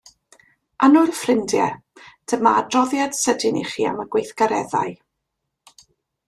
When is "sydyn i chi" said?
3.19-3.87